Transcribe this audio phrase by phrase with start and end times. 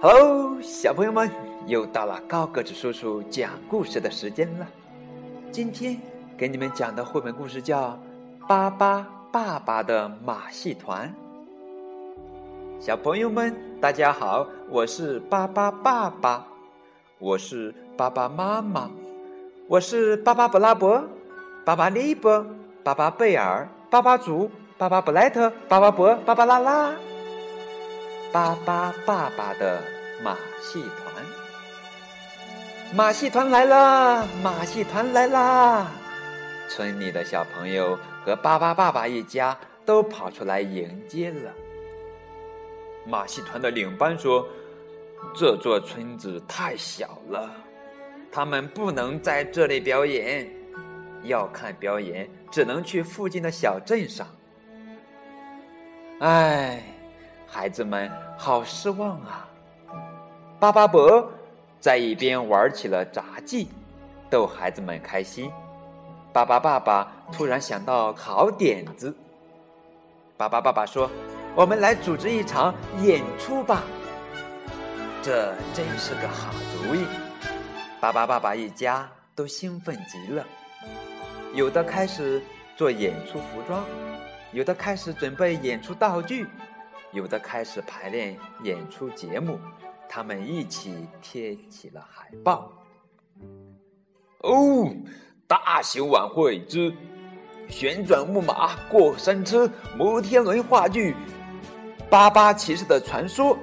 [0.00, 0.10] 好
[0.62, 1.28] 小朋友们，
[1.66, 4.64] 又到了高个子叔叔讲故事的时间了。
[5.50, 6.00] 今天
[6.36, 7.98] 给你们讲的绘本故事叫
[8.46, 11.12] 《巴巴爸爸的马戏团》。
[12.80, 16.46] 小朋友们，大家好，我是巴巴爸爸，
[17.18, 18.88] 我是巴巴妈妈，
[19.66, 21.02] 我是巴巴布拉伯、
[21.64, 22.46] 巴巴利伯、
[22.84, 26.92] 巴巴贝尔、巴巴祖、巴巴布莱特、巴巴伯、巴巴拉拉。
[28.30, 29.82] 巴巴爸爸的
[30.22, 31.24] 马戏团，
[32.94, 34.26] 马戏团来啦！
[34.42, 35.90] 马戏团来啦！
[36.68, 41.50] 村里的小朋友和巴巴爸爸一家都跑出来迎接了。
[43.06, 44.46] 马戏团的领班说
[45.34, 47.50] ：“这座村子太小了，
[48.30, 50.46] 他们不能在这里表演，
[51.22, 54.26] 要看表演只能去附近的小镇上。”
[56.20, 56.82] 唉。
[57.50, 59.48] 孩子们好失望啊！
[60.60, 61.26] 巴巴伯
[61.80, 63.68] 在一边玩起了杂技，
[64.28, 65.50] 逗孩子们开心。
[66.30, 69.16] 巴巴爸爸突然想到好点子，
[70.36, 71.10] 巴巴爸爸说
[71.56, 73.82] ：“我们来组织一场演出吧！”
[75.22, 77.06] 这真是个好主意。
[77.98, 80.44] 巴巴爸爸一家都兴奋极了，
[81.54, 82.42] 有的开始
[82.76, 83.82] 做演出服装，
[84.52, 86.46] 有的开始准备演出道具。
[87.12, 89.58] 有的开始排练演出节目，
[90.08, 92.70] 他们一起贴起了海报。
[94.40, 94.88] 哦，
[95.46, 96.92] 大型晚会之
[97.68, 101.12] 旋转木马、过山车、摩天轮话剧
[102.10, 103.56] 《巴巴骑士的传说》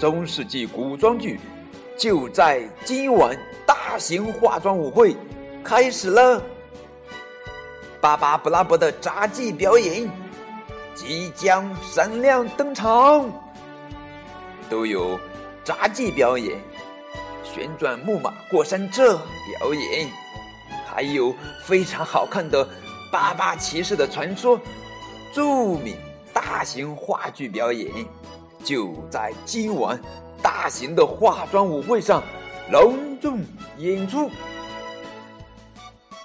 [0.00, 1.38] 中世纪古装剧，
[1.96, 3.38] 就在今晚！
[3.66, 5.14] 大型化妆舞会
[5.62, 6.42] 开始了，
[8.00, 10.10] 巴巴布拉伯的杂技表演。
[11.00, 13.30] 即将闪亮登场，
[14.68, 15.16] 都有
[15.62, 16.58] 杂技表演、
[17.44, 19.16] 旋转木马过山车
[19.60, 20.10] 表演，
[20.92, 21.32] 还有
[21.64, 22.66] 非常好看的
[23.12, 24.58] 《巴巴骑士的传说》
[25.32, 25.96] 著名
[26.32, 27.88] 大型话剧表演，
[28.64, 29.96] 就在今晚
[30.42, 32.20] 大型的化妆舞会上
[32.72, 33.38] 隆重
[33.76, 34.28] 演出。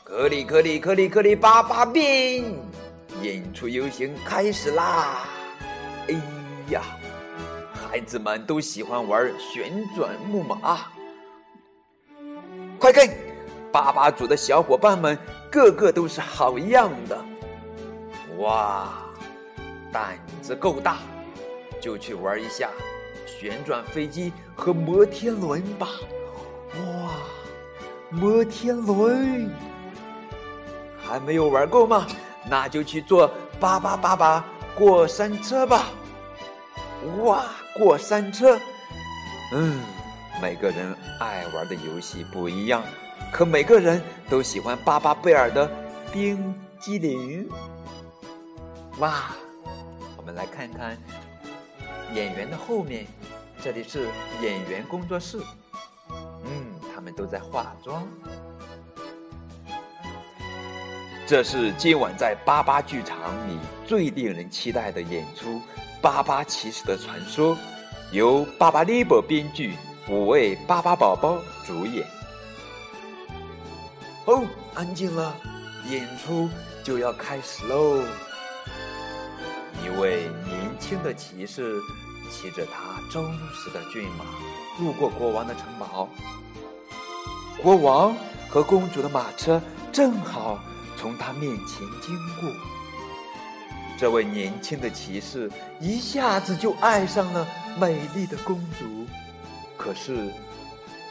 [0.03, 2.43] 颗粒颗粒颗粒颗粒巴巴变。
[3.23, 5.23] 演出游行开始啦！
[6.09, 6.15] 哎
[6.71, 6.81] 呀，
[7.73, 10.87] 孩子们都喜欢玩旋转木马。
[12.77, 13.07] 快看，
[13.71, 15.17] 爸爸组的小伙伴们
[15.49, 17.17] 个个都是好样的。
[18.39, 18.93] 哇，
[19.89, 20.97] 胆子够大，
[21.79, 22.69] 就去玩一下
[23.25, 25.87] 旋转飞机和摩天轮吧！
[26.75, 27.13] 哇，
[28.09, 29.49] 摩天轮
[31.01, 32.05] 还没有玩够吗？
[32.49, 34.45] 那就去坐巴巴爸爸
[34.75, 35.85] 过山车吧！
[37.21, 37.45] 哇，
[37.75, 38.57] 过山车，
[39.51, 39.81] 嗯，
[40.41, 42.81] 每个人爱玩的游戏不一样，
[43.31, 45.69] 可每个人都喜欢巴巴贝尔的
[46.11, 47.49] 冰激凌。
[48.99, 49.31] 哇，
[50.17, 50.97] 我们来看看
[52.13, 53.05] 演员的后面，
[53.61, 54.07] 这里是
[54.41, 55.41] 演员工作室，
[56.09, 58.07] 嗯，他们都在化妆。
[61.25, 63.17] 这是今晚在巴巴剧场
[63.47, 63.57] 里
[63.87, 65.51] 最令人期待的演出
[66.01, 67.55] 《巴巴骑士的传说》，
[68.11, 69.73] 由巴巴利伯编剧，
[70.09, 72.05] 五位巴巴宝宝主演。
[74.25, 75.33] 哦，安静了，
[75.89, 76.49] 演出
[76.83, 78.01] 就要开始喽！
[79.81, 81.79] 一位年轻的骑士
[82.29, 84.25] 骑着他忠实的骏马
[84.77, 86.09] 路过国王的城堡，
[87.61, 88.13] 国王
[88.49, 89.61] 和公主的马车
[89.93, 90.59] 正好。
[91.03, 92.49] 从他面前经过，
[93.99, 97.45] 这位年轻的骑士一下子就爱上了
[97.77, 99.05] 美丽的公主。
[99.75, 100.31] 可是，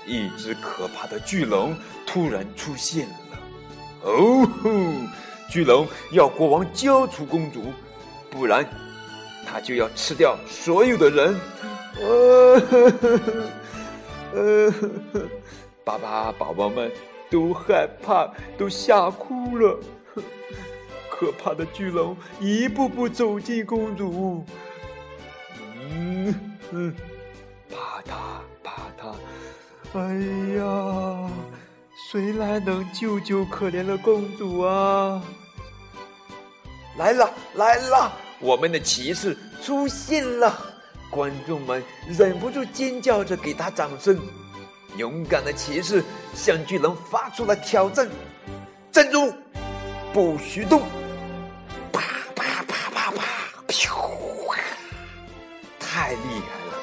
[0.07, 1.77] 一只可怕的巨龙
[2.07, 3.15] 突然出现了。
[4.05, 4.71] 哦吼！
[5.51, 7.75] 巨龙要国王交出公主，
[8.31, 8.67] 不然
[9.47, 11.39] 他就要吃掉所有的人。
[12.01, 13.31] 呃呵呵呵，
[14.33, 15.29] 呃呵呵，
[15.85, 16.91] 爸爸宝宝们。
[17.33, 19.81] 都害怕，都吓哭了。
[21.11, 24.45] 可怕的巨龙一步步走近公主，
[25.89, 26.35] 嗯
[26.73, 26.95] 嗯，
[27.71, 28.13] 啪嗒
[28.63, 29.15] 啪嗒，
[29.99, 30.15] 哎
[30.57, 31.31] 呀，
[32.11, 35.23] 谁来能救救可怜的公主啊？
[36.99, 40.53] 来了来了，我们的骑士出现了，
[41.09, 44.21] 观众们忍不住尖叫着给他掌声。
[44.97, 46.05] 勇敢的骑士
[46.35, 48.09] 向巨龙发出了挑战
[48.93, 49.35] ：“站住，
[50.13, 50.83] 不许动！”
[51.93, 52.03] 啪
[52.35, 53.23] 啪啪啪啪，
[53.69, 53.91] 咻！
[55.81, 56.75] 太厉害了！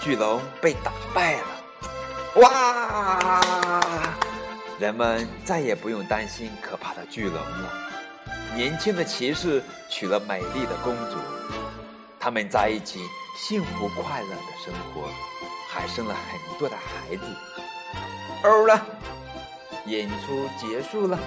[0.00, 1.46] 巨龙被打败了。
[2.36, 3.40] 哇！
[4.78, 7.72] 人们再也不用担心可怕的巨龙了。
[8.54, 11.18] 年轻的骑士娶了美丽的公主，
[12.18, 13.00] 他们在一起
[13.36, 15.08] 幸福快乐的生活，
[15.68, 17.24] 还生了很多的孩子。
[18.44, 18.86] 哦了，
[19.86, 21.18] 演出结束了，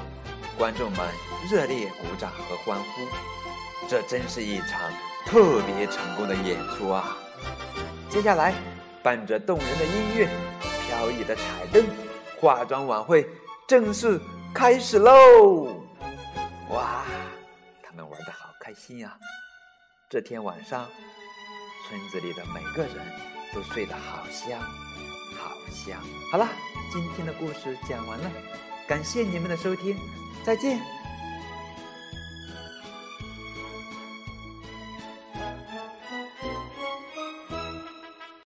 [0.57, 1.07] 观众们
[1.49, 3.87] 热烈鼓掌和欢呼。
[3.87, 4.79] 这真是一场
[5.25, 7.17] 特别成功的演出啊！
[8.09, 8.53] 接下来，
[9.03, 10.29] 伴着动人的音乐、
[10.87, 11.85] 飘逸的彩灯，
[12.39, 13.27] 化妆晚会
[13.67, 14.19] 正式
[14.53, 15.83] 开始喽！
[16.69, 17.03] 哇，
[17.83, 19.15] 他们玩的好开心呀！
[20.09, 20.87] 这天晚上，
[21.87, 22.95] 村子里的每个人
[23.53, 24.59] 都睡得好香，
[25.37, 26.01] 好香。
[26.31, 26.49] 好了，
[26.91, 28.31] 今天的故事讲完了，
[28.87, 29.95] 感谢你们的收听，
[30.43, 30.94] 再见。